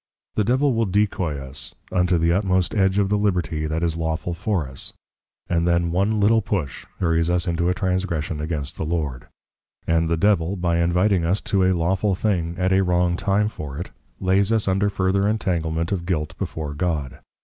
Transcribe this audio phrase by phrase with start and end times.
[0.33, 4.33] The Devil will decoy us, unto the utmost Edge of the Liberty that is Lawful
[4.33, 4.93] for us;
[5.47, 9.27] and then one Little push, hurries us into a Transgression against the Lord.
[9.85, 13.77] And the Devil by Inviting us to a Lawful thing, at a wrong time for
[13.77, 17.19] it, Layes us under further Entanglement of Guilt before God.